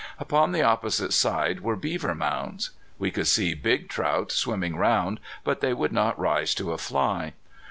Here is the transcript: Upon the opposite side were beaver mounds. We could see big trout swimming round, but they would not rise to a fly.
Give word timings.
Upon 0.19 0.51
the 0.51 0.63
opposite 0.63 1.13
side 1.13 1.59
were 1.59 1.75
beaver 1.75 2.15
mounds. 2.15 2.71
We 2.97 3.11
could 3.11 3.27
see 3.27 3.53
big 3.53 3.87
trout 3.87 4.31
swimming 4.31 4.75
round, 4.75 5.19
but 5.43 5.61
they 5.61 5.75
would 5.75 5.91
not 5.91 6.17
rise 6.19 6.55
to 6.55 6.71
a 6.71 6.79
fly. 6.79 7.33